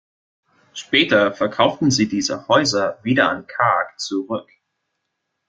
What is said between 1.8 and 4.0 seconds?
sie diese Häuser wieder an Karg